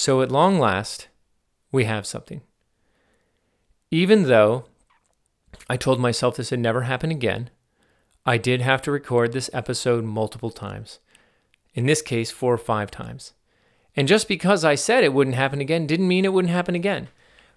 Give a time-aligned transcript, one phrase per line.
[0.00, 1.08] So at long last,
[1.70, 2.40] we have something.
[3.90, 4.64] Even though
[5.68, 7.50] I told myself this would never happen again,
[8.24, 11.00] I did have to record this episode multiple times.
[11.74, 13.34] In this case, four or five times.
[13.94, 17.08] And just because I said it wouldn't happen again didn't mean it wouldn't happen again.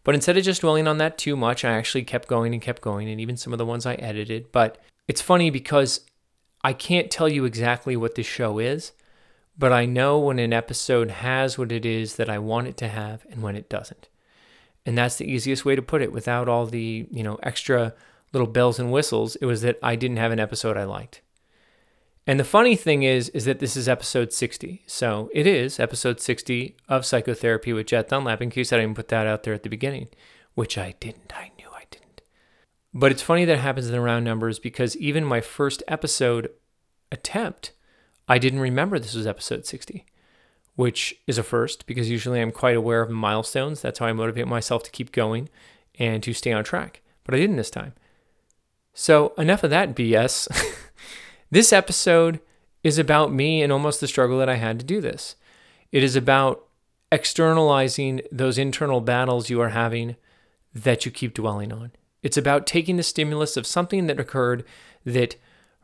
[0.03, 2.81] But instead of just dwelling on that too much, I actually kept going and kept
[2.81, 4.51] going, and even some of the ones I edited.
[4.51, 6.01] But it's funny because
[6.61, 8.91] I can't tell you exactly what this show is,
[9.57, 12.87] but I know when an episode has what it is that I want it to
[12.87, 14.09] have and when it doesn't.
[14.85, 17.93] And that's the easiest way to put it without all the, you know, extra
[18.33, 19.35] little bells and whistles.
[19.37, 21.21] It was that I didn't have an episode I liked.
[22.25, 24.83] And the funny thing is, is that this is episode 60.
[24.87, 29.09] So it is episode 60 of Psychotherapy with Jet Dunlap, in case I didn't put
[29.09, 30.07] that out there at the beginning,
[30.53, 31.33] which I didn't.
[31.35, 32.21] I knew I didn't.
[32.93, 36.49] But it's funny that it happens in the round numbers because even my first episode
[37.11, 37.73] attempt,
[38.27, 40.05] I didn't remember this was episode 60,
[40.75, 43.81] which is a first because usually I'm quite aware of milestones.
[43.81, 45.49] That's how I motivate myself to keep going
[45.99, 47.01] and to stay on track.
[47.23, 47.93] But I didn't this time.
[48.93, 50.47] So enough of that BS.
[51.53, 52.39] This episode
[52.83, 55.35] is about me and almost the struggle that I had to do this.
[55.91, 56.65] It is about
[57.11, 60.15] externalizing those internal battles you are having
[60.73, 61.91] that you keep dwelling on.
[62.23, 64.65] It's about taking the stimulus of something that occurred
[65.05, 65.35] that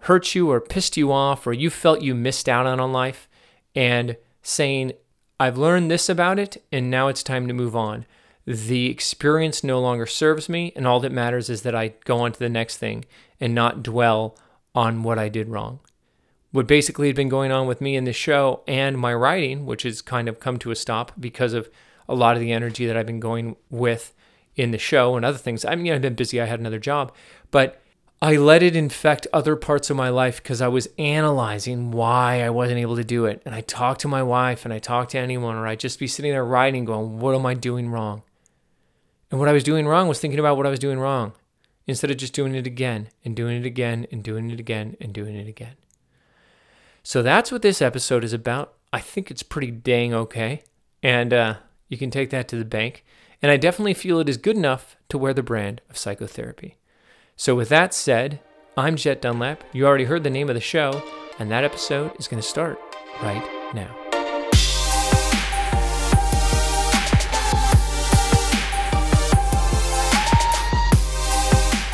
[0.02, 3.28] hurt you or pissed you off or you felt you missed out on on life
[3.75, 4.94] and saying,
[5.39, 8.06] I've learned this about it and now it's time to move on.
[8.45, 12.31] The experience no longer serves me, and all that matters is that I go on
[12.31, 13.06] to the next thing
[13.39, 14.36] and not dwell
[14.73, 15.81] on what I did wrong.
[16.52, 19.84] What basically had been going on with me in this show and my writing, which
[19.84, 21.69] has kind of come to a stop because of
[22.08, 24.16] a lot of the energy that I've been going with
[24.56, 25.63] in the show and other things.
[25.63, 27.13] I mean, I've been busy, I had another job,
[27.52, 27.80] but
[28.22, 32.50] I let it infect other parts of my life because I was analyzing why I
[32.50, 33.42] wasn't able to do it.
[33.45, 36.08] And I talked to my wife and I talked to anyone, or I'd just be
[36.08, 38.23] sitting there writing, going, What am I doing wrong?
[39.31, 41.34] And what I was doing wrong was thinking about what I was doing wrong
[41.88, 45.13] instead of just doing it again and doing it again and doing it again and
[45.13, 45.75] doing it again.
[47.03, 48.74] So that's what this episode is about.
[48.91, 50.63] I think it's pretty dang okay.
[51.02, 51.56] And uh,
[51.88, 53.06] you can take that to the bank.
[53.41, 56.78] And I definitely feel it is good enough to wear the brand of psychotherapy.
[57.39, 58.41] So, with that said,
[58.75, 59.63] I'm Jet Dunlap.
[59.72, 61.01] You already heard the name of the show,
[61.39, 62.77] and that episode is going to start
[63.23, 63.41] right
[63.73, 63.88] now.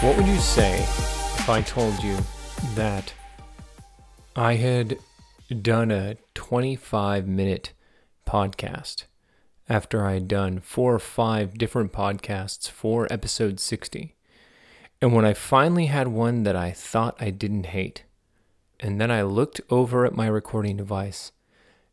[0.01, 2.17] What would you say if I told you
[2.73, 3.13] that
[4.35, 4.97] I had
[5.61, 7.71] done a 25 minute
[8.25, 9.03] podcast
[9.69, 14.14] after I had done four or five different podcasts for episode 60?
[15.01, 18.03] And when I finally had one that I thought I didn't hate,
[18.79, 21.31] and then I looked over at my recording device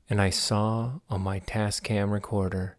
[0.08, 2.76] and I saw on my Tascam recorder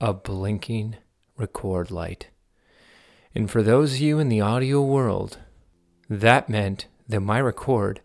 [0.00, 0.96] a blinking
[1.36, 2.28] record light.
[3.34, 5.38] And for those of you in the audio world,
[6.08, 8.00] that meant that my record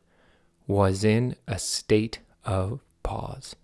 [0.67, 3.55] was in a state of pause.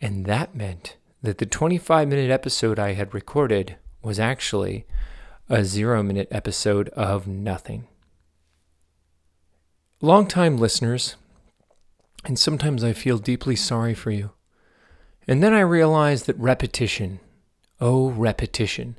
[0.00, 4.86] And that meant that the 25 minute episode I had recorded was actually
[5.48, 7.86] a zero minute episode of nothing.
[10.00, 11.16] Longtime listeners,
[12.24, 14.30] and sometimes I feel deeply sorry for you.
[15.28, 17.20] And then I realize that repetition,
[17.78, 18.98] oh, repetition,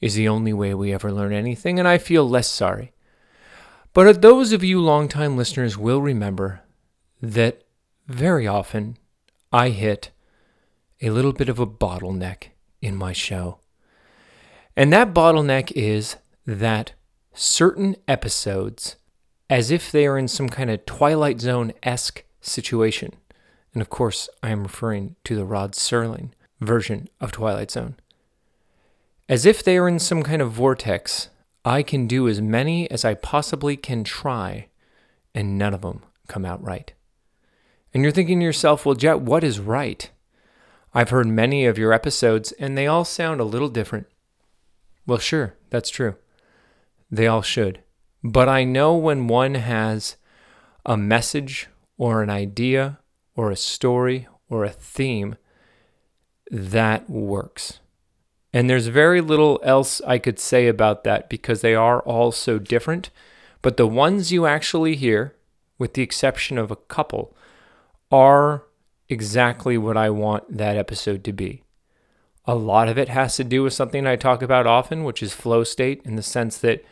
[0.00, 2.92] is the only way we ever learn anything, and I feel less sorry.
[3.92, 6.62] But those of you longtime listeners will remember
[7.20, 7.64] that
[8.08, 8.96] very often
[9.52, 10.10] I hit
[11.02, 12.44] a little bit of a bottleneck
[12.80, 13.58] in my show.
[14.76, 16.16] And that bottleneck is
[16.46, 16.92] that
[17.34, 18.96] certain episodes,
[19.50, 23.14] as if they are in some kind of Twilight Zone esque situation,
[23.74, 26.30] and of course I am referring to the Rod Serling
[26.60, 27.96] version of Twilight Zone,
[29.28, 31.28] as if they are in some kind of vortex,
[31.64, 34.68] I can do as many as I possibly can try,
[35.34, 36.92] and none of them come out right.
[37.94, 40.10] And you're thinking to yourself, well, Jet, what is right?
[40.94, 44.06] I've heard many of your episodes, and they all sound a little different.
[45.06, 46.16] Well, sure, that's true.
[47.10, 47.80] They all should.
[48.22, 50.16] But I know when one has
[50.86, 51.68] a message
[51.98, 53.00] or an idea
[53.34, 55.36] or a story or a theme
[56.50, 57.80] that works.
[58.52, 62.58] And there's very little else I could say about that because they are all so
[62.58, 63.10] different.
[63.62, 65.34] But the ones you actually hear,
[65.78, 67.34] with the exception of a couple,
[68.10, 68.64] are
[69.08, 71.62] exactly what I want that episode to be.
[72.44, 75.32] A lot of it has to do with something I talk about often, which is
[75.32, 76.84] flow state, in the sense that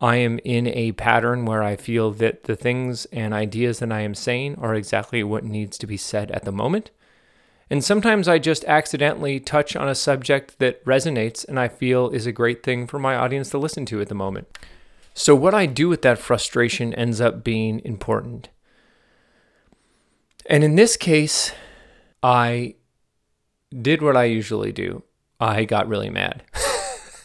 [0.00, 4.00] I am in a pattern where I feel that the things and ideas that I
[4.00, 6.90] am saying are exactly what needs to be said at the moment.
[7.70, 12.26] And sometimes I just accidentally touch on a subject that resonates and I feel is
[12.26, 14.58] a great thing for my audience to listen to at the moment.
[15.14, 18.48] So, what I do with that frustration ends up being important.
[20.46, 21.52] And in this case,
[22.22, 22.74] I
[23.80, 25.02] did what I usually do
[25.42, 26.44] I got really mad.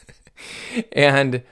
[0.91, 1.43] and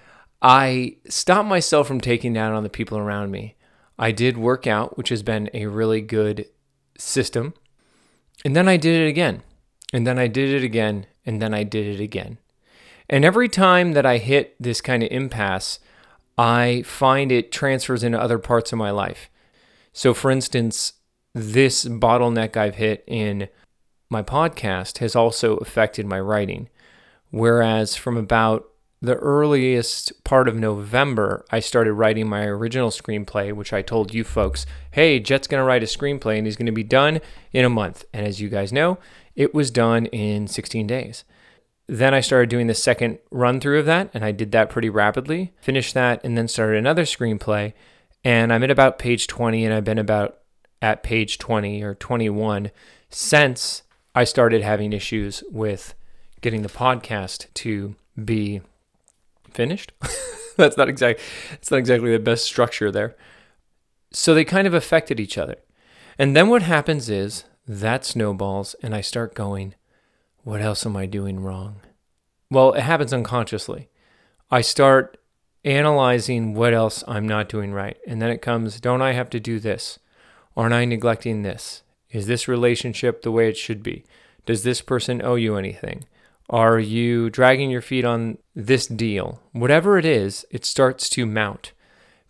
[0.42, 3.56] I stopped myself from taking down on the people around me.
[4.00, 6.47] I did work out, which has been a really good
[6.97, 7.53] system.
[8.44, 9.44] And then I did it again.
[9.94, 11.06] And then I did it again.
[11.25, 12.39] And then I did it again.
[13.09, 15.80] And every time that I hit this kind of impasse,
[16.38, 19.30] I find it transfers into other parts of my life.
[19.94, 20.94] So, for instance,
[21.33, 23.50] this bottleneck I've hit in
[24.15, 26.69] my podcast has also affected my writing.
[27.31, 28.65] Whereas from about
[29.01, 34.23] the earliest part of November, I started writing my original screenplay, which I told you
[34.23, 37.19] folks, hey, Jet's going to write a screenplay and he's going to be done
[37.51, 38.06] in a month.
[38.13, 39.00] And as you guys know,
[39.35, 41.25] it was done in 16 days.
[41.88, 44.89] Then I started doing the second run through of that, and I did that pretty
[44.89, 45.51] rapidly.
[45.59, 47.73] Finished that, and then started another screenplay.
[48.23, 50.39] And I'm at about page 20, and I've been about
[50.81, 52.71] at page 20 or 21
[53.09, 53.83] since
[54.15, 55.94] I started having issues with
[56.39, 58.62] getting the podcast to be
[59.51, 59.91] finished.
[60.57, 63.15] that's not exactly that's not exactly the best structure there.
[64.12, 65.57] So they kind of affected each other.
[66.17, 69.75] And then what happens is that snowballs and I start going,
[70.44, 71.81] what else am I doing wrong?
[72.50, 73.89] Well, it happens unconsciously.
[74.50, 75.17] I start
[75.65, 77.97] analyzing what else I'm not doing right.
[78.07, 80.00] And then it comes, don't I have to do this?
[80.56, 81.81] Aren't I neglecting this?
[82.15, 84.06] Is this relationship the way it should be?
[84.45, 86.06] Does this person owe you anything?
[86.50, 89.41] Are you dragging your feet on this deal?
[89.51, 91.73] Whatever it is, it starts to mount.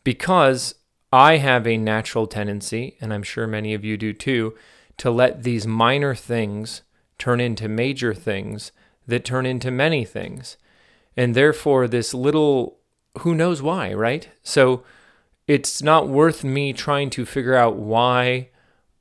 [0.04, 0.74] Because
[1.14, 4.56] I have a natural tendency, and I'm sure many of you do too,
[4.98, 6.82] to let these minor things
[7.20, 8.72] turn into major things
[9.06, 10.58] that turn into many things.
[11.16, 12.80] And therefore, this little
[13.20, 14.30] who knows why, right?
[14.42, 14.84] So
[15.48, 18.50] it's not worth me trying to figure out why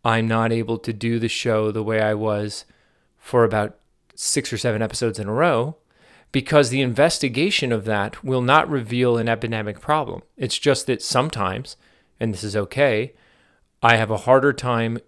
[0.05, 2.65] I'm not able to do the show the way I was
[3.17, 3.79] for about
[4.15, 5.77] six or seven episodes in a row
[6.31, 10.23] because the investigation of that will not reveal an epidemic problem.
[10.37, 11.77] It's just that sometimes,
[12.19, 13.15] and this is okay,
[13.83, 14.99] I have a harder time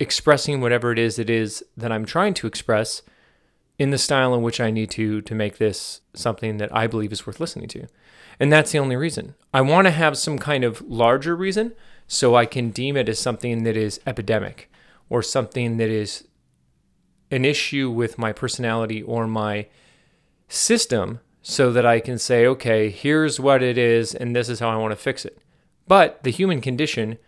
[0.00, 3.02] expressing whatever it is it is that I'm trying to express
[3.78, 7.12] in the style in which I need to to make this something that I believe
[7.12, 7.86] is worth listening to.
[8.40, 9.34] And that's the only reason.
[9.52, 11.74] I want to have some kind of larger reason
[12.06, 14.70] so I can deem it as something that is epidemic
[15.08, 16.26] or something that is
[17.30, 19.66] an issue with my personality or my
[20.48, 24.70] system so that I can say, okay, here's what it is, and this is how
[24.70, 25.38] I want to fix it.
[25.86, 27.18] But the human condition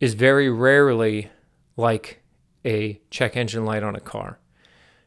[0.00, 1.30] is very rarely
[1.76, 2.22] like
[2.64, 4.38] a check engine light on a car,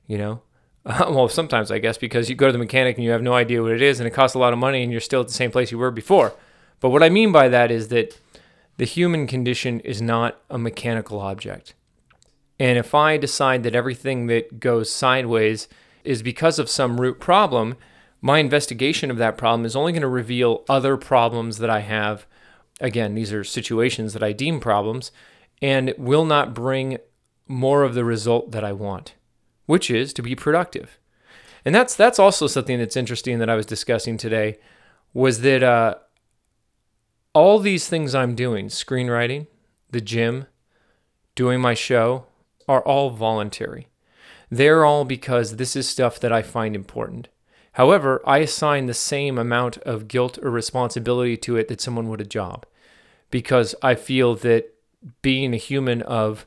[0.08, 0.42] you know?
[0.86, 3.62] Well, sometimes I guess because you go to the mechanic and you have no idea
[3.62, 5.34] what it is and it costs a lot of money and you're still at the
[5.34, 6.34] same place you were before.
[6.80, 8.18] But what I mean by that is that
[8.80, 11.74] the human condition is not a mechanical object.
[12.58, 15.68] And if I decide that everything that goes sideways
[16.06, 17.76] is because of some root problem,
[18.22, 22.26] my investigation of that problem is only going to reveal other problems that I have.
[22.80, 25.12] Again, these are situations that I deem problems
[25.62, 27.00] and will not bring
[27.50, 29.14] more of the result that I want,
[29.66, 30.98] which is to be productive.
[31.66, 34.58] And that's that's also something that's interesting that I was discussing today
[35.14, 35.96] was that uh,
[37.40, 39.48] all these things I'm doing, screenwriting,
[39.90, 40.48] the gym,
[41.36, 42.26] doing my show,
[42.68, 43.88] are all voluntary.
[44.52, 47.30] They're all because this is stuff that I find important.
[47.74, 52.20] However, I assign the same amount of guilt or responsibility to it that someone would
[52.20, 52.66] a job
[53.32, 54.74] because I feel that
[55.22, 56.46] being a human of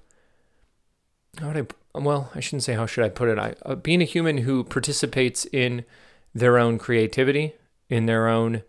[1.38, 3.38] how would I well, I shouldn't say how should I put it.
[3.38, 5.86] I uh, being a human who participates in
[6.34, 7.54] their own creativity,
[7.88, 8.62] in their own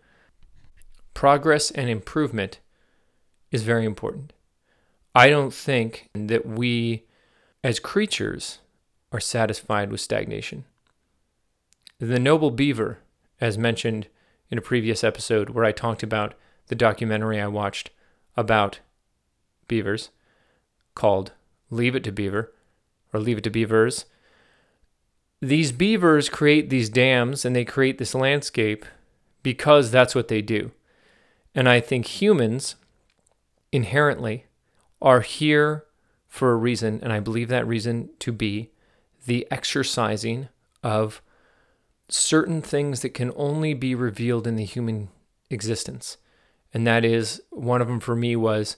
[1.14, 2.58] progress and improvement
[3.50, 4.32] is very important.
[5.14, 7.04] I don't think that we
[7.62, 8.58] as creatures
[9.12, 10.64] are satisfied with stagnation.
[12.00, 12.98] The noble beaver,
[13.40, 14.08] as mentioned
[14.50, 16.34] in a previous episode where I talked about
[16.66, 17.90] the documentary I watched
[18.36, 18.80] about
[19.68, 20.10] beavers
[20.94, 21.32] called
[21.70, 22.52] Leave It to Beaver
[23.12, 24.04] or Leave It to Beavers.
[25.40, 28.84] These beavers create these dams and they create this landscape
[29.42, 30.72] because that's what they do.
[31.54, 32.74] And I think humans
[33.70, 34.46] inherently
[35.00, 35.84] are here
[36.28, 38.70] for a reason, and I believe that reason to be
[39.26, 40.48] the exercising
[40.82, 41.22] of
[42.08, 45.08] certain things that can only be revealed in the human
[45.48, 46.16] existence.
[46.72, 48.76] And that is one of them for me was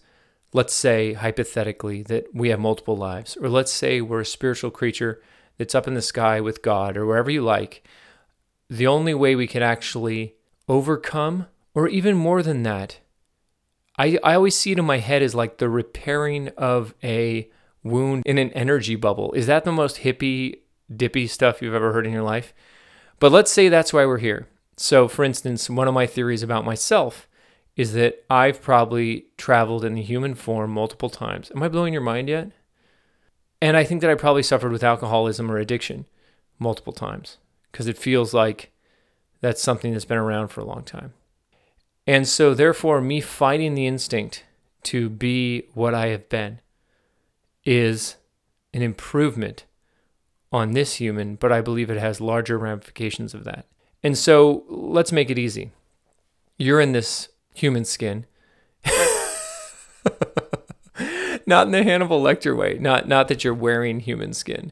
[0.53, 5.21] let's say hypothetically that we have multiple lives, or let's say we're a spiritual creature
[5.59, 7.87] that's up in the sky with God, or wherever you like,
[8.69, 10.35] the only way we could actually
[10.69, 13.01] overcome, or even more than that,
[13.99, 17.51] I, I always see it in my head as like the repairing of a
[17.85, 19.31] wound in an energy bubble.
[19.35, 20.61] Is that the most hippie,
[20.95, 22.55] dippy stuff you've ever heard in your life?
[23.21, 24.49] But let's say that's why we're here.
[24.79, 27.29] So, for instance, one of my theories about myself
[27.77, 31.51] is that I've probably traveled in the human form multiple times.
[31.55, 32.53] Am I blowing your mind yet?
[33.61, 36.07] And I think that I probably suffered with alcoholism or addiction
[36.59, 37.37] multiple times
[37.71, 38.73] because it feels like
[39.43, 41.13] that's something that's been around for a long time.
[42.07, 44.45] And so, therefore, me fighting the instinct
[44.85, 46.61] to be what I have been
[47.65, 48.17] is
[48.73, 49.65] an improvement
[50.53, 53.67] on this human, but I believe it has larger ramifications of that.
[54.03, 55.73] And so, let's make it easy.
[56.57, 58.27] You're in this human skin.
[61.47, 64.71] not in the Hannibal Lecter way, not, not that you're wearing human skin.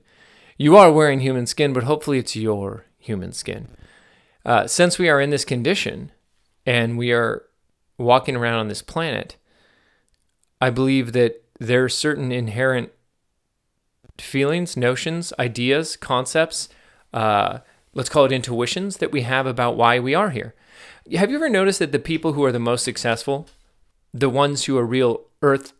[0.56, 3.68] You are wearing human skin, but hopefully it's your human skin.
[4.44, 6.12] Uh, since we are in this condition
[6.66, 7.44] and we are
[7.98, 9.36] walking around on this planet,
[10.60, 12.90] I believe that there are certain inherent
[14.18, 16.68] feelings, notions, ideas, concepts,
[17.12, 17.58] uh,
[17.94, 20.54] let's call it intuitions that we have about why we are here.
[21.12, 23.46] Have you ever noticed that the people who are the most successful,
[24.12, 25.72] the ones who are real earth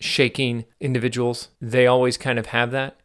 [0.00, 2.96] shaking individuals, they always kind of have that?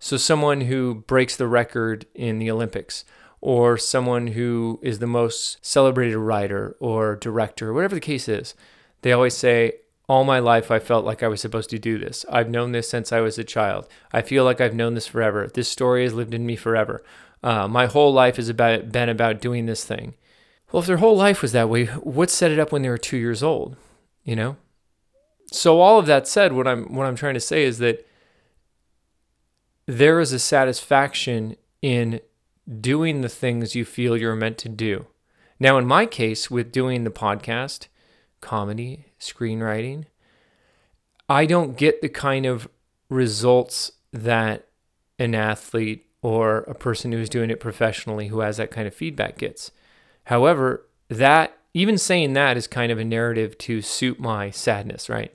[0.00, 3.04] So, someone who breaks the record in the Olympics,
[3.40, 8.54] or someone who is the most celebrated writer or director, whatever the case is,
[9.02, 9.74] they always say,
[10.08, 12.24] All my life, I felt like I was supposed to do this.
[12.30, 13.88] I've known this since I was a child.
[14.12, 15.48] I feel like I've known this forever.
[15.52, 17.04] This story has lived in me forever.
[17.42, 20.14] Uh, my whole life has about, been about doing this thing.
[20.72, 22.98] Well, if their whole life was that way, what set it up when they were
[22.98, 23.76] two years old?
[24.24, 24.56] You know?
[25.50, 28.06] So all of that said, what I'm what I'm trying to say is that
[29.86, 32.20] there is a satisfaction in
[32.80, 35.06] doing the things you feel you're meant to do.
[35.60, 37.88] Now, in my case, with doing the podcast,
[38.40, 40.04] comedy, screenwriting,
[41.28, 42.68] I don't get the kind of
[43.08, 44.68] results that
[45.18, 49.38] an athlete or a person who's doing it professionally who has that kind of feedback
[49.38, 49.70] gets.
[50.24, 55.32] However, that even saying that is kind of a narrative to suit my sadness, right?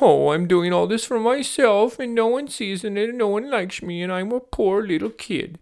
[0.00, 3.50] Oh, I'm doing all this for myself and no one sees it and no one
[3.50, 5.58] likes me and I'm a poor little kid.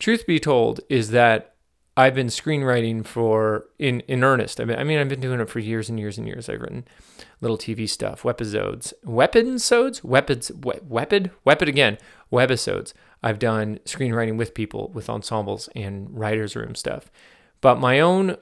[0.00, 1.54] Truth be told is that
[1.96, 4.58] I've been screenwriting for in in earnest.
[4.58, 6.48] I mean, I mean, I've been doing it for years and years and years.
[6.48, 6.86] I've written
[7.42, 11.98] little TV stuff, webisodes, weaponsodes, weapons, we, weapon, weapon again,
[12.32, 12.94] webisodes.
[13.22, 17.10] I've done screenwriting with people, with ensembles and writers' room stuff.
[17.60, 18.38] But my own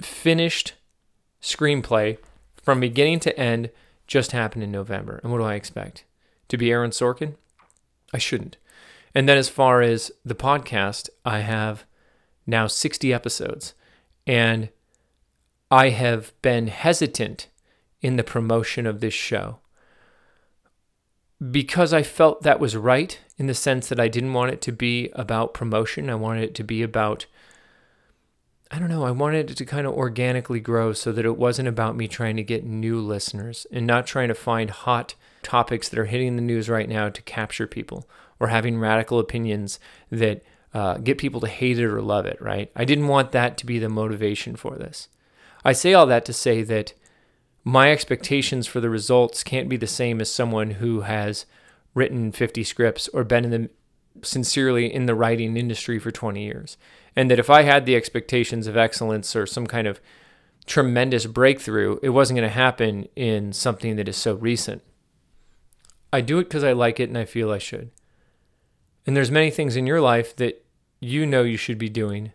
[0.00, 0.74] finished
[1.42, 2.18] screenplay
[2.62, 3.70] from beginning to end
[4.06, 5.18] just happened in November.
[5.24, 6.04] And what do I expect?
[6.48, 7.34] To be Aaron Sorkin?
[8.12, 8.56] I shouldn't.
[9.14, 11.84] And then as far as the podcast, I have
[12.46, 13.74] now 60 episodes.
[14.26, 14.70] And
[15.70, 17.48] I have been hesitant
[18.00, 19.58] in the promotion of this show
[21.50, 24.72] because I felt that was right in the sense that I didn't want it to
[24.72, 26.08] be about promotion.
[26.08, 27.26] I wanted it to be about
[28.70, 31.68] I don't know, I wanted it to kind of organically grow so that it wasn't
[31.68, 35.98] about me trying to get new listeners and not trying to find hot topics that
[35.98, 38.08] are hitting the news right now to capture people
[38.40, 39.78] or having radical opinions
[40.10, 42.70] that uh, get people to hate it or love it, right?
[42.74, 45.08] I didn't want that to be the motivation for this.
[45.64, 46.92] I say all that to say that
[47.62, 51.46] my expectations for the results can't be the same as someone who has
[51.94, 53.70] written 50 scripts or been in the
[54.22, 56.76] sincerely in the writing industry for 20 years
[57.16, 60.00] and that if I had the expectations of excellence or some kind of
[60.66, 64.82] tremendous breakthrough, it wasn't going to happen in something that is so recent.
[66.12, 67.90] I do it because I like it and I feel I should.
[69.06, 70.64] And there's many things in your life that
[71.00, 72.32] you know you should be doing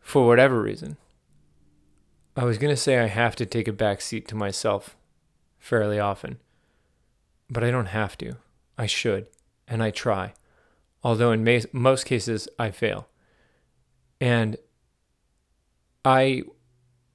[0.00, 0.96] for whatever reason.
[2.36, 4.96] I was going to say I have to take a back seat to myself
[5.58, 6.38] fairly often,
[7.50, 8.36] but I don't have to.
[8.76, 9.26] I should,
[9.66, 10.34] and I try.
[11.02, 13.08] Although in most cases I fail.
[14.20, 14.56] And
[16.04, 16.42] I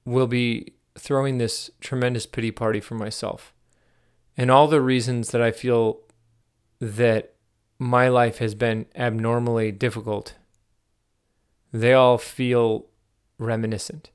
[0.04, 3.52] will be throwing this tremendous pity party for myself.
[4.36, 6.00] And all the reasons that I feel
[6.80, 7.33] that
[7.78, 10.34] my life has been abnormally difficult,
[11.72, 12.86] they all feel
[13.38, 14.10] reminiscent.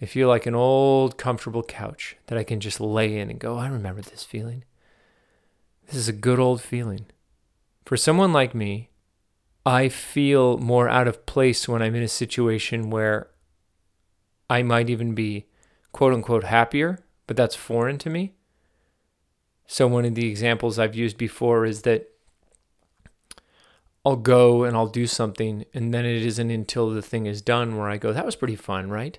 [0.00, 3.56] They feel like an old, comfortable couch that I can just lay in and go,
[3.56, 4.64] I remember this feeling.
[5.86, 7.06] This is a good old feeling.
[7.84, 8.90] For someone like me,
[9.64, 13.28] I feel more out of place when I'm in a situation where
[14.48, 15.46] I might even be
[15.92, 18.34] quote unquote happier, but that's foreign to me.
[19.66, 22.08] So, one of the examples I've used before is that
[24.04, 27.76] I'll go and I'll do something, and then it isn't until the thing is done
[27.76, 29.18] where I go, that was pretty fun, right?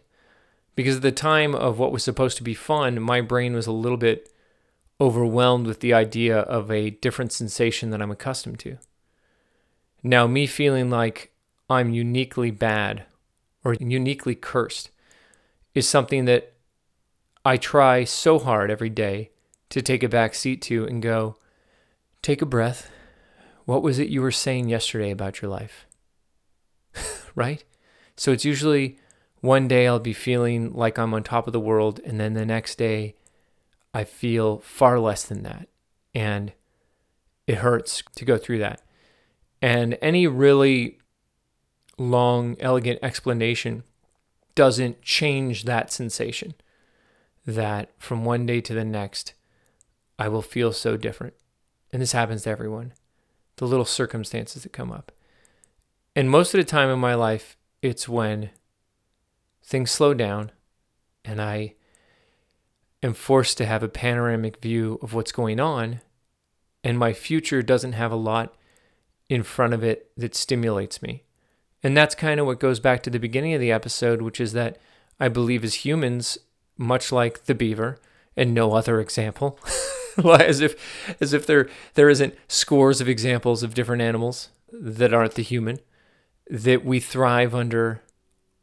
[0.75, 3.71] Because at the time of what was supposed to be fun, my brain was a
[3.71, 4.31] little bit
[5.01, 8.77] overwhelmed with the idea of a different sensation that I'm accustomed to.
[10.03, 11.31] Now, me feeling like
[11.69, 13.03] I'm uniquely bad
[13.63, 14.89] or uniquely cursed
[15.75, 16.53] is something that
[17.45, 19.31] I try so hard every day
[19.69, 21.37] to take a back seat to and go,
[22.21, 22.89] take a breath.
[23.69, 25.85] What was it you were saying yesterday about your life?
[27.35, 27.63] right?
[28.15, 28.97] So it's usually
[29.41, 32.47] one day I'll be feeling like I'm on top of the world, and then the
[32.47, 33.13] next day
[33.93, 35.67] I feel far less than that.
[36.15, 36.51] And
[37.45, 38.81] it hurts to go through that.
[39.61, 40.97] And any really
[41.95, 43.83] long, elegant explanation
[44.55, 46.55] doesn't change that sensation
[47.45, 49.35] that from one day to the next,
[50.17, 51.35] I will feel so different.
[51.93, 52.93] And this happens to everyone.
[53.59, 55.11] The little circumstances that come up.
[56.15, 58.51] And most of the time in my life, it's when
[59.61, 60.51] things slow down
[61.25, 61.73] and I
[63.03, 65.99] am forced to have a panoramic view of what's going on.
[66.85, 68.55] And my future doesn't have a lot
[69.27, 71.23] in front of it that stimulates me.
[71.83, 74.53] And that's kind of what goes back to the beginning of the episode, which is
[74.53, 74.77] that
[75.19, 76.37] I believe as humans,
[76.77, 77.99] much like the beaver
[78.37, 79.59] and no other example,
[80.39, 85.35] as if as if there there isn't scores of examples of different animals that aren't
[85.35, 85.79] the human,
[86.49, 88.01] that we thrive under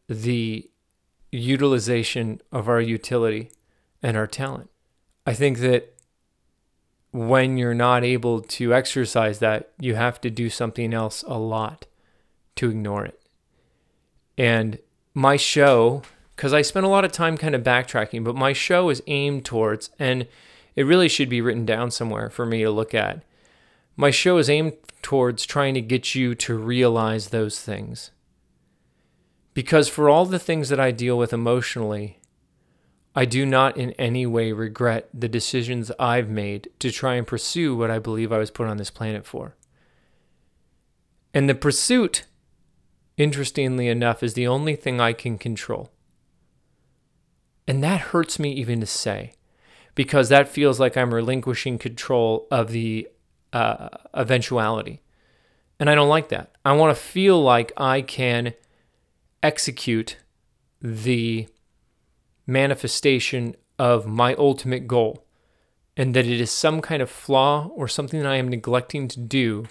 [0.09, 0.69] the
[1.33, 3.51] utilization of our utility
[4.03, 4.71] and our talent.
[5.27, 5.95] I think that
[7.13, 11.87] when you're not able to exercise that, you have to do something else a lot
[12.57, 13.21] to ignore it.
[14.37, 14.79] And
[15.15, 16.03] my show,
[16.35, 19.45] because I spent a lot of time kind of backtracking, but my show is aimed
[19.45, 20.29] towards, and
[20.76, 23.25] it really should be written down somewhere for me to look at.
[23.97, 28.11] My show is aimed towards trying to get you to realize those things.
[29.55, 32.18] Because for all the things that I deal with emotionally,
[33.14, 37.74] I do not in any way regret the decisions I've made to try and pursue
[37.74, 39.57] what I believe I was put on this planet for.
[41.33, 42.27] And the pursuit,
[43.16, 45.90] interestingly enough, is the only thing I can control.
[47.66, 49.33] And that hurts me even to say,
[49.96, 53.09] because that feels like I'm relinquishing control of the
[53.52, 55.02] uh, eventuality.
[55.80, 56.52] And I don't like that.
[56.64, 58.54] I want to feel like I can
[59.42, 60.18] execute
[60.80, 61.48] the
[62.46, 65.26] manifestation of my ultimate goal,
[65.96, 69.18] and that it is some kind of flaw or something that I am neglecting to
[69.18, 69.66] do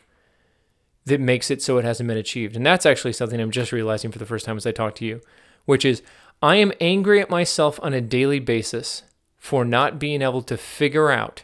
[1.06, 2.56] that makes it so it hasn't been achieved.
[2.56, 5.06] And that's actually something I'm just realizing for the first time as I talk to
[5.06, 5.22] you,
[5.66, 6.02] which is
[6.42, 9.04] I am angry at myself on a daily basis
[9.46, 11.44] for not being able to figure out,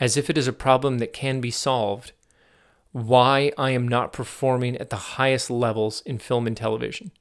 [0.00, 2.10] as if it is a problem that can be solved,
[2.90, 7.12] why I am not performing at the highest levels in film and television.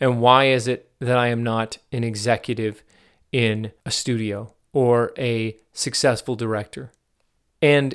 [0.00, 2.82] And why is it that I am not an executive
[3.30, 6.90] in a studio or a successful director?
[7.62, 7.94] And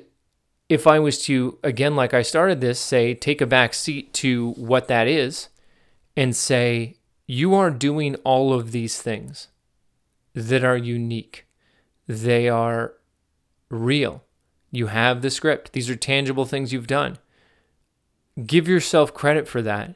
[0.70, 4.52] if I was to, again, like I started this, say, take a back seat to
[4.52, 5.50] what that is
[6.16, 6.96] and say,
[7.28, 9.50] you are doing all of these things
[10.34, 11.48] that are unique,
[12.08, 12.94] they are
[13.70, 14.24] real.
[14.72, 17.18] You have the script, these are tangible things you've done.
[18.46, 19.96] Give yourself credit for that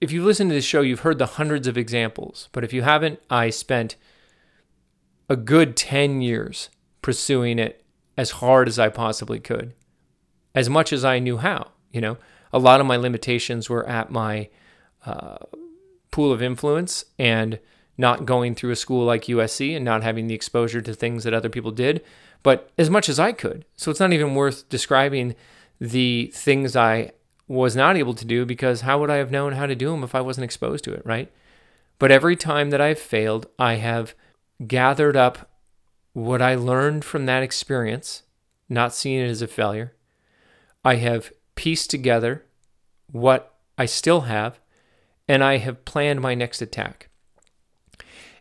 [0.00, 2.48] if you've listened to this show, you've heard the hundreds of examples.
[2.52, 3.96] But if you haven't, I spent
[5.28, 6.70] a good 10 years
[7.02, 7.84] pursuing it
[8.16, 9.74] as hard as I possibly could,
[10.54, 11.70] as much as I knew how.
[11.90, 12.18] You know,
[12.52, 14.48] a lot of my limitations were at my
[15.04, 15.38] uh,
[16.10, 17.58] pool of influence and
[17.98, 21.34] not going through a school like USC and not having the exposure to things that
[21.34, 22.04] other people did,
[22.42, 23.64] but as much as I could.
[23.76, 25.34] So it's not even worth describing
[25.80, 27.12] the things I
[27.48, 30.02] was not able to do because how would I have known how to do them
[30.02, 31.30] if I wasn't exposed to it, right?
[31.98, 34.14] But every time that I've failed, I have
[34.66, 35.50] gathered up
[36.12, 38.22] what I learned from that experience,
[38.68, 39.94] not seeing it as a failure.
[40.84, 42.44] I have pieced together
[43.10, 44.58] what I still have,
[45.28, 47.05] and I have planned my next attack.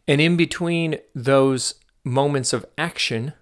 [0.08, 3.34] And in between those moments of action,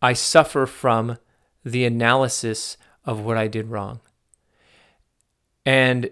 [0.00, 1.18] I suffer from
[1.64, 4.00] the analysis of what I did wrong.
[5.64, 6.10] And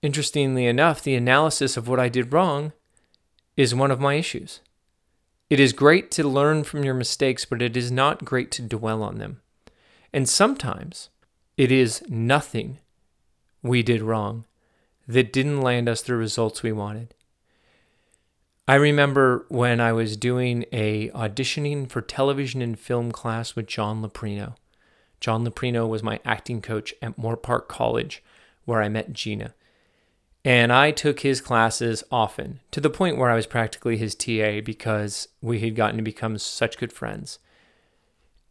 [0.00, 2.72] interestingly enough, the analysis of what I did wrong
[3.56, 4.60] is one of my issues.
[5.50, 9.02] It is great to learn from your mistakes, but it is not great to dwell
[9.02, 9.42] on them.
[10.10, 11.10] And sometimes
[11.58, 12.78] it is nothing
[13.62, 14.46] we did wrong
[15.06, 17.14] that didn't land us the results we wanted.
[18.68, 24.02] I remember when I was doing a auditioning for television and film class with John
[24.02, 24.54] Loprino.
[25.18, 28.22] John Loprino was my acting coach at Moorpark College,
[28.64, 29.54] where I met Gina.
[30.44, 34.60] And I took his classes often, to the point where I was practically his TA
[34.60, 37.40] because we had gotten to become such good friends.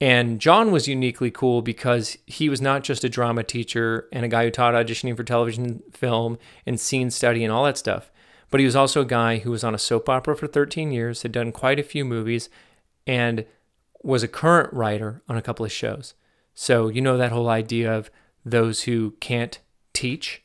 [0.01, 4.29] And John was uniquely cool because he was not just a drama teacher and a
[4.29, 8.11] guy who taught auditioning for television, film, and scene study and all that stuff,
[8.51, 11.23] but he was also a guy who was on a soap opera for 13 years,
[11.23, 12.49] had done quite a few movies,
[13.07, 13.45] and
[14.03, 16.13] was a current writer on a couple of shows.
[16.53, 18.11] So, you know, that whole idea of
[18.45, 19.57] those who can't
[19.93, 20.43] teach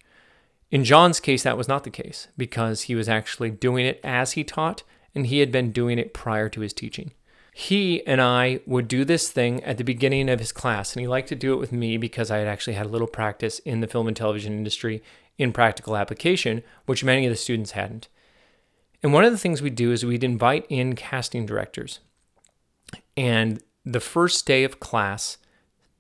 [0.71, 4.33] in John's case, that was not the case because he was actually doing it as
[4.33, 4.83] he taught
[5.14, 7.12] and he had been doing it prior to his teaching.
[7.55, 11.07] He and I would do this thing at the beginning of his class, and he
[11.07, 13.81] liked to do it with me because I had actually had a little practice in
[13.81, 15.03] the film and television industry
[15.38, 18.09] in practical application, which many of the students hadn't.
[19.03, 22.01] And one of the things we'd do is we'd invite in casting directors.
[23.16, 25.38] And the first day of class,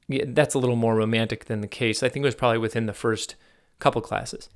[0.08, 2.02] that's a little more romantic than the case.
[2.02, 3.36] I think it was probably within the first
[3.78, 4.48] couple classes.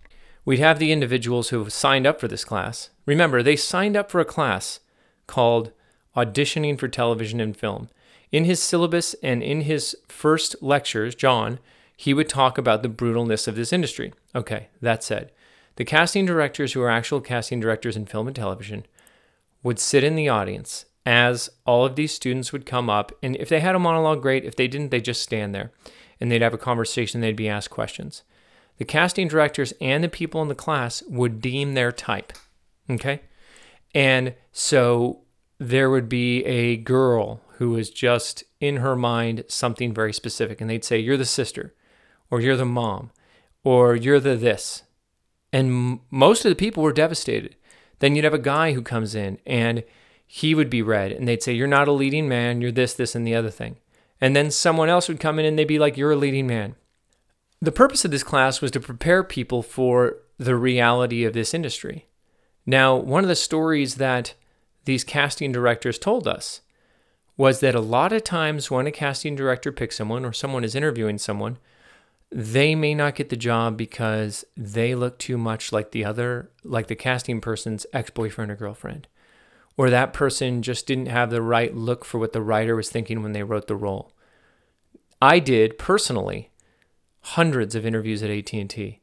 [0.45, 2.91] We'd have the individuals who signed up for this class.
[3.05, 4.81] Remember, they signed up for a class
[5.27, 5.73] called
[6.17, 7.89] Auditioning for Television and Film.
[8.33, 11.59] In his syllabus and in his first lectures, John,
[12.01, 14.11] he would talk about the brutalness of this industry.
[14.35, 15.33] Okay, that said,
[15.77, 18.87] the casting directors who are actual casting directors in film and television
[19.63, 23.13] would sit in the audience as all of these students would come up.
[23.23, 24.47] And if they had a monologue, great.
[24.47, 25.73] If they didn't, they just stand there
[26.19, 28.23] and they'd have a conversation, they'd be asked questions
[28.79, 32.33] the casting directors and the people in the class would deem their type.
[32.89, 33.21] Okay.
[33.95, 35.21] And so
[35.59, 40.63] there would be a girl who was just in her mind something very specific.
[40.63, 41.75] And they'd say, You're the sister,
[42.31, 43.11] or you're the mom,
[43.65, 44.83] or you're the this.
[45.53, 47.57] And most of the people were devastated.
[47.99, 49.85] Then you'd have a guy who comes in and
[50.27, 53.17] he would be read, and they'd say, You're not a leading man, you're this, this,
[53.17, 53.79] and the other thing.
[54.21, 56.77] And then someone else would come in and they'd be like, You're a leading man.
[57.61, 62.07] The purpose of this class was to prepare people for the reality of this industry.
[62.65, 64.35] Now, one of the stories that
[64.85, 66.61] these casting directors told us
[67.37, 70.75] was that a lot of times when a casting director picks someone or someone is
[70.75, 71.59] interviewing someone,
[72.31, 76.87] they may not get the job because they look too much like the other, like
[76.87, 79.09] the casting person's ex boyfriend or girlfriend.
[79.77, 83.23] Or that person just didn't have the right look for what the writer was thinking
[83.23, 84.13] when they wrote the role.
[85.21, 86.51] I did personally
[87.23, 89.01] hundreds of interviews at AT&T.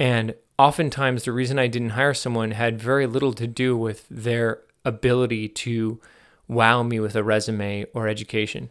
[0.00, 4.62] And oftentimes the reason I didn't hire someone had very little to do with their
[4.84, 6.00] ability to
[6.48, 8.70] wow me with a resume or education.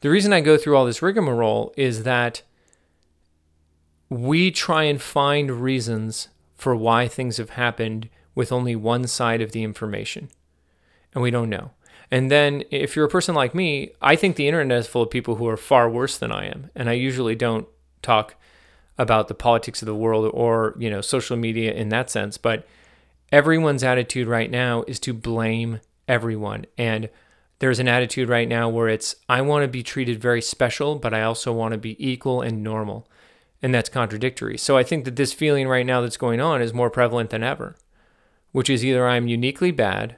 [0.00, 2.42] The reason I go through all this rigmarole is that
[4.08, 9.52] we try and find reasons for why things have happened with only one side of
[9.52, 10.28] the information.
[11.14, 11.72] And we don't know.
[12.10, 15.10] And then if you're a person like me, I think the internet is full of
[15.10, 16.70] people who are far worse than I am.
[16.74, 17.68] And I usually don't
[18.02, 18.34] talk
[18.96, 22.66] about the politics of the world or, you know, social media in that sense, but
[23.30, 26.64] everyone's attitude right now is to blame everyone.
[26.76, 27.10] And
[27.58, 31.12] there's an attitude right now where it's I want to be treated very special, but
[31.12, 33.08] I also want to be equal and normal.
[33.60, 34.56] And that's contradictory.
[34.56, 37.42] So I think that this feeling right now that's going on is more prevalent than
[37.42, 37.76] ever,
[38.52, 40.16] which is either I'm uniquely bad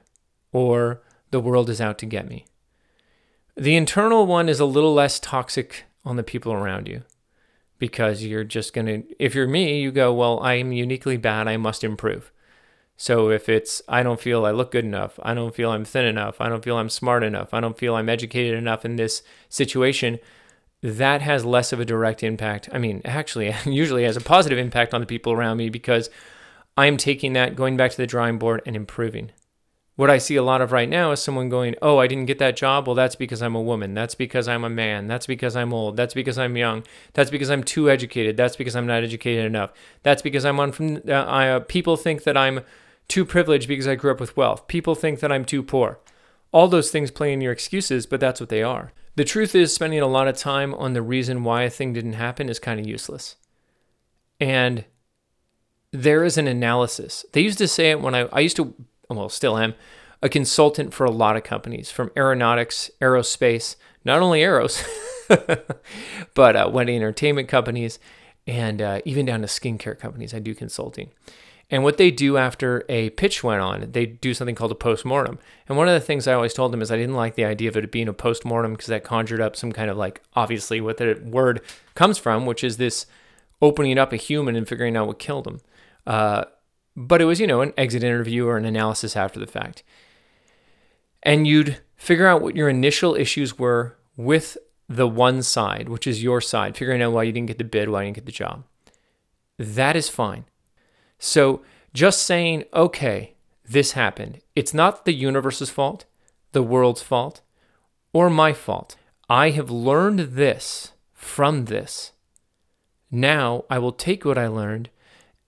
[0.53, 2.45] or the world is out to get me.
[3.57, 7.03] The internal one is a little less toxic on the people around you
[7.79, 11.49] because you're just going to, if you're me, you go, well, I'm uniquely bad.
[11.49, 12.31] I must improve.
[12.97, 16.05] So if it's, I don't feel I look good enough, I don't feel I'm thin
[16.05, 19.23] enough, I don't feel I'm smart enough, I don't feel I'm educated enough in this
[19.49, 20.19] situation,
[20.83, 22.69] that has less of a direct impact.
[22.73, 26.11] I mean, actually, usually has a positive impact on the people around me because
[26.77, 29.33] I'm taking that, going back to the drawing board and improving.
[29.97, 32.39] What I see a lot of right now is someone going, Oh, I didn't get
[32.39, 32.87] that job.
[32.87, 33.93] Well, that's because I'm a woman.
[33.93, 35.07] That's because I'm a man.
[35.09, 35.99] That's because I'm old.
[35.99, 36.85] That's because I'm young.
[37.13, 38.39] That's because I'm too educated.
[38.39, 39.73] That's because I'm not educated enough.
[40.03, 42.61] That's because I'm on from, uh, I, uh, people think that I'm
[43.09, 44.69] too privileged because I grew up with wealth.
[44.69, 45.99] People think that I'm too poor.
[46.53, 48.93] All those things play in your excuses, but that's what they are.
[49.17, 52.15] The truth is, spending a lot of time on the reason why a thing didn't
[52.15, 53.37] happen is kind of useless.
[54.41, 54.85] And
[55.93, 57.25] there is an analysis.
[57.33, 58.75] They used to say it when I, I used to
[59.15, 59.75] well, still am,
[60.23, 64.85] a consultant for a lot of companies from aeronautics, aerospace, not only aeros,
[66.35, 67.99] but uh, wedding entertainment companies,
[68.47, 70.35] and uh, even down to skincare companies.
[70.35, 71.11] I do consulting.
[71.71, 75.39] And what they do after a pitch went on, they do something called a post-mortem.
[75.69, 77.69] And one of the things I always told them is I didn't like the idea
[77.69, 80.97] of it being a post-mortem because that conjured up some kind of like, obviously, what
[80.97, 81.61] the word
[81.95, 83.07] comes from, which is this
[83.63, 85.61] opening up a human and figuring out what killed them.
[86.07, 86.45] Uh,
[86.97, 89.85] but it was, you know, an exit interview or an analysis after the fact.
[91.23, 96.23] And you'd figure out what your initial issues were with the one side, which is
[96.23, 98.33] your side, figuring out why you didn't get the bid, why you didn't get the
[98.33, 98.65] job.
[99.57, 100.47] That is fine.
[101.21, 101.63] So
[101.95, 106.07] just saying, okay, this happened, it's not the universe's fault,
[106.51, 107.43] the world's fault,
[108.13, 108.97] or my fault.
[109.29, 112.11] I have learned this from this.
[113.13, 114.89] Now I will take what I learned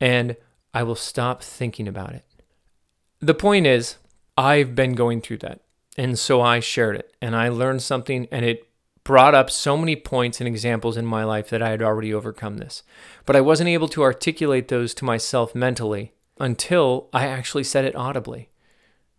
[0.01, 0.37] and
[0.75, 2.25] I will stop thinking about it.
[3.19, 3.97] The point is,
[4.37, 5.61] I've been going through that.
[5.97, 8.69] And so I shared it and I learned something and it
[9.05, 12.59] brought up so many points and examples in my life that I had already overcome
[12.59, 12.83] this.
[13.27, 17.97] But I wasn't able to articulate those to myself mentally until I actually said it
[17.97, 18.51] audibly.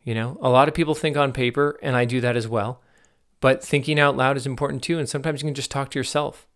[0.03, 2.81] You know, a lot of people think on paper, and I do that as well.
[3.39, 4.99] But thinking out loud is important too.
[4.99, 6.47] And sometimes you can just talk to yourself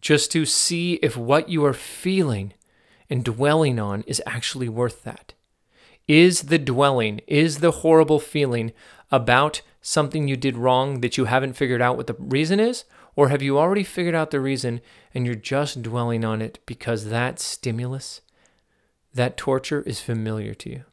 [0.00, 2.52] just to see if what you are feeling
[3.08, 5.32] and dwelling on is actually worth that.
[6.06, 8.72] Is the dwelling, is the horrible feeling
[9.10, 12.84] about something you did wrong that you haven't figured out what the reason is?
[13.14, 14.80] Or have you already figured out the reason
[15.14, 18.22] and you're just dwelling on it because that stimulus,
[19.12, 20.84] that torture is familiar to you?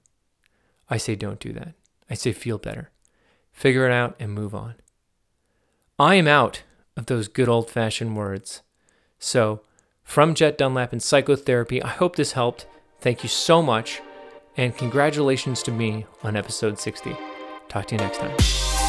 [0.89, 1.73] I say don't do that.
[2.09, 2.91] I say feel better.
[3.53, 4.75] Figure it out and move on.
[5.97, 6.63] I am out
[6.97, 8.61] of those good old fashioned words.
[9.17, 9.61] So,
[10.03, 12.67] from Jet Dunlap and psychotherapy, I hope this helped.
[12.99, 14.01] Thank you so much.
[14.57, 17.15] And congratulations to me on episode 60.
[17.69, 18.80] Talk to you next time.